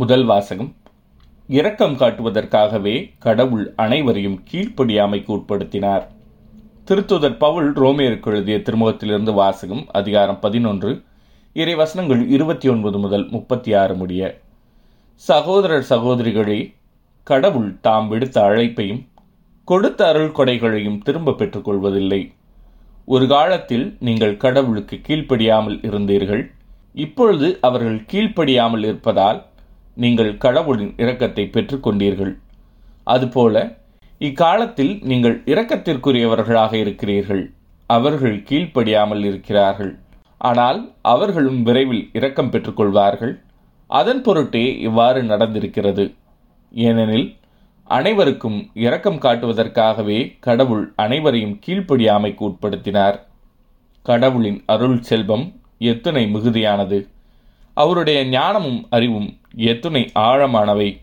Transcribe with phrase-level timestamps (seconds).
[0.00, 0.68] முதல் வாசகம்.
[1.48, 6.04] இரக்கம் காட்டுவதற்காகவே கடவுள் அனைவரையும் கீழ்ப்படியாமைக்கு உட்படுத்தினார்.
[6.88, 11.04] திருத்துதர் பவுல் ரோமேருக்கு எழுதிய திருமுகத்திலிருந்து வாசகம் அதிகாரம் பதினொன்று
[11.52, 14.40] இறை வசனங்கள் இருபத்தி ஒன்பது முதல் முப்பத்தி ஆறு முடிய.
[15.14, 16.74] சகோதரர் சகோதரிகளே
[17.22, 19.02] கடவுள் தாம் விடுத்த அழைப்பையும்
[19.64, 22.32] கொடுத்த அருள் கொடைகளையும் திரும்ப பெற்றுக்கொள்வதில்லை.
[23.04, 26.50] ஒரு காலத்தில் நீங்கள் கடவுளுக்கு கீழ்ப்படியாமல் இருந்தீர்கள்
[26.92, 29.46] இப்பொழுது அவர்கள் கீழ்ப்படியாமல் இருப்பதால்
[29.98, 32.32] நீங்கள் கடவுளின் இரக்கத்தை பெற்றுக்கொண்டீர்கள்.
[33.06, 33.54] அதுபோல
[34.20, 37.42] இக்காலத்தில் நீங்கள் இரக்கத்திற்குரியவர்களாக இருக்கிறீர்கள்.
[37.90, 39.92] அவர்கள் கீழ்ப்படியாமல் இருக்கிறார்கள்.
[40.40, 40.80] ஆனால்
[41.12, 43.34] அவர்களும் விரைவில் இரக்கம் பெற்றுக்கொள்வார்கள்.
[43.90, 46.04] அதன் பொருட்டே இவ்வாறு நடந்திருக்கிறது.
[46.74, 47.28] ஏனெனில்
[47.90, 53.16] அனைவருக்கும் இரக்கம் காட்டுவதற்காகவே கடவுள் அனைவரையும் கீழ்ப்படியாமைக்கு உட்படுத்தினார்.
[54.06, 55.46] கடவுளின் அருள் செல்வம்
[55.92, 56.98] எத்தனை மிகுதியானது!
[57.78, 61.00] அவருடைய ஞானமும் அறிவும் எத்துணை ஆழமானவை.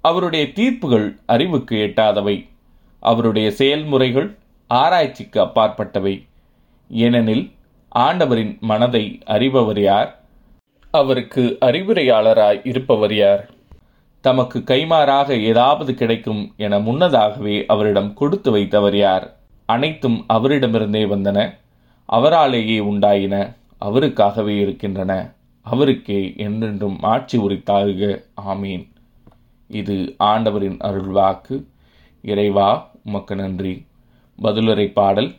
[0.00, 2.48] அவருடைய தீர்ப்புகள் அறிவுக்கு எட்டாதவை.
[3.00, 6.26] அவருடைய செயல்முறைகள் ஆராய்ச்சிக்கு அப்பாற்பட்டவை.
[6.90, 7.52] ஏனெனில்
[7.88, 10.20] ஆண்டவரின் மனதை அறிபவர் யார்?
[10.90, 13.50] அவருக்கு அறிவுரையாளராய் இருப்பவர் யார்?
[14.20, 19.36] தமக்கு கைமாறாக ஏதாவது கிடைக்கும் என முன்னதாகவே அவரிடம் கொடுத்து வைத்தவர் யார்?
[19.66, 21.54] அனைத்தும் அவரிடமிருந்தே வந்தன.
[22.12, 23.56] அவராலேயே உண்டாயின.
[23.84, 25.32] அவருக்காகவே இருக்கின்றன.
[25.70, 28.88] அவருக்கே என்றென்றும் ஆட்சி உரித்தாக ஆமீன்.
[29.68, 31.64] இது ஆண்டவரின் அருள்வாக்கு.
[32.22, 33.86] இறைவா உமக்கு நன்றி.
[34.42, 35.34] பதிலுரை பாடல்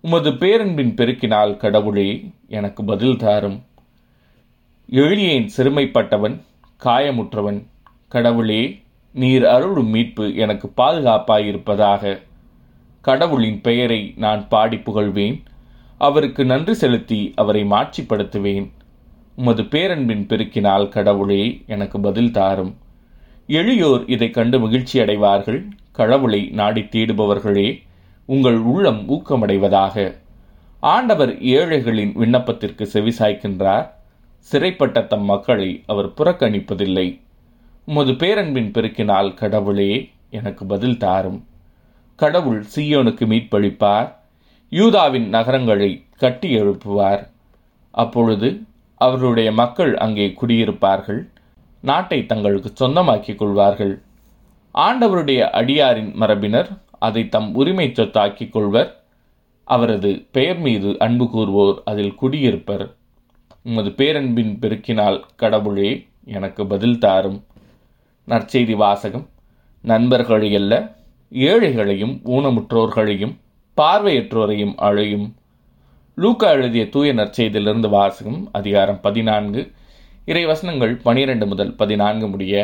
[0.00, 3.62] உமது பேரன்பின் பெருக்கினால் கடவுளே எனக்கு பதில் தாரும்.
[4.90, 6.40] எழியேன் சிறுமைப்பட்டவன்
[6.84, 7.66] காயமுற்றவன்.
[8.08, 12.18] கடவுளே நீர் அருளும் மீட்பு எனக்கு பாதுகாப்பாயிருப்பதாக.
[13.00, 15.42] கடவுளின் பெயரை நான் பாடி புகழ்வேன்.
[15.98, 18.70] அவருக்கு நன்றி செலுத்தி அவரை மாட்சிப்படுத்துவேன்.
[19.38, 22.76] உமது பேரன்பின் பெருக்கினால் கடவுளே எனக்கு பதில் தாரும்.
[23.48, 25.66] எளியோர் இதை கண்டு மகிழ்ச்சி அடைவார்கள்.
[25.92, 27.82] கடவுளை நாடி தேடுபவர்களே
[28.24, 30.14] உங்கள் உள்ளம் ஊக்கமடைவதாக.
[30.80, 33.90] ஆண்டவர் ஏழைகளின் விண்ணப்பத்திற்கு செவிசாய்க்கின்றார்
[34.52, 37.20] சிறைப்பட்ட தம் மக்களை அவர் புறக்கணிப்பதில்லை.
[37.84, 41.46] உமது பேரன்பின் பெருக்கினால் கடவுளே எனக்கு பதில் தாரும்.
[42.16, 44.12] கடவுள் சீயோனுக்கு மீட்பளிப்பார்.
[44.70, 47.28] யூதாவின் நகரங்களை கட்டி எழுப்புவார்.
[47.90, 48.62] அப்பொழுது
[48.98, 51.28] அவர்களுடைய மக்கள் அங்கே குடியிருப்பார்கள்.
[51.80, 54.02] நாட்டை தங்களுக்கு சொந்தமாக்கிக் கொள்வார்கள்.
[54.74, 59.02] ஆண்டவருடைய அடியாரின் மரபினர் அதை தம் உரிமை சொத்தாக்கிக் கொள்வர்.
[59.64, 62.94] அவரது பெயர் மீது அன்பு கூறுவோர் அதில் குடியிருப்பர்.
[63.62, 67.44] உமது பேரன்பின் பெருக்கினால் கடவுளே எனக்கு பதில் தாரும்.
[68.28, 69.28] நற்செய்தி வாசகம்.
[69.84, 70.92] நண்பர்களையல்ல
[71.32, 73.36] ஏழைகளையும் ஊனமுற்றோர்களையும்
[73.76, 75.36] பார்வையற்றோரையும் அழையும்.
[76.22, 79.72] லூக்கா எழுதிய தூய நற்செய்தியிலிருந்து வாசகம் அதிகாரம் பதினான்கு.
[80.26, 82.54] இறைவசனங்கள் பனிரெண்டு முதல் பதினான்கு முடிய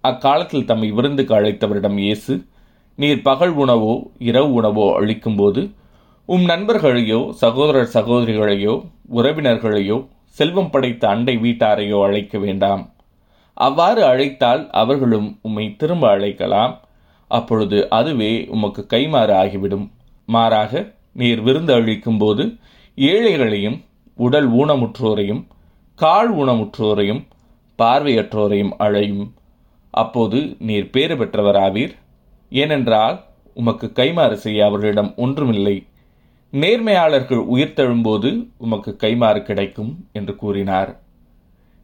[0.00, 2.44] அக்காலத்தில் தம்மை விருந்துக்கு அழைத்தவரிடம் இயேசு
[2.94, 5.62] நீர் பகல் உணவோ இரவு உணவோ அளிக்கும்போது
[6.26, 8.74] உம் நண்பர்களையோ சகோதரர் சகோதரிகளையோ
[9.14, 12.94] உறவினர்களையோ செல்வம் படைத்த அண்டை வீட்டாரையோ அழைக்க வேண்டாம்.
[13.54, 16.80] அவ்வாறு அழைத்தால் அவர்களும் உம்மை திரும்ப அழைக்கலாம்.
[17.28, 19.90] அப்பொழுது அதுவே உமக்கு கைமாறு ஆகிவிடும்.
[20.24, 22.44] மாறாக நீர் விருந்து அழிக்கும்போது
[23.00, 23.84] ஏழைகளையும்
[24.14, 25.46] உடல் ஊனமுற்றோரையும்
[25.94, 27.22] கால் ஊனமுற்றோரையும்
[27.78, 29.34] பார்வையற்றோரையும் அழையும்.
[29.90, 31.94] அப்போது நீர் பேறு பெற்றவராவீர்.
[32.50, 33.24] ஏனென்றால்
[33.54, 35.86] உமக்கு கைமாறு செய்ய அவர்களிடம் ஒன்றுமில்லை.
[36.52, 41.00] நேர்மையாளர்கள் உயிர்த்தெழும்போது உமக்கு கைமாறு கிடைக்கும் என்று கூறினார்.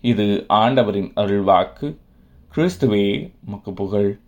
[0.00, 1.96] இது ஆண்டவரின் அருள்வாக்கு.
[2.54, 4.18] கிறிஸ்துவே உமக்கு புகழ்.